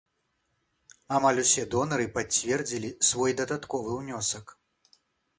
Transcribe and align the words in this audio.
Амаль 1.17 1.41
усе 1.43 1.65
донары 1.75 2.07
пацвердзілі 2.15 2.89
свой 3.09 3.35
дадатковы 3.41 3.91
ўнёсак. 3.99 4.45